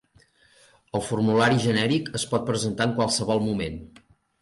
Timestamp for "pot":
2.35-2.51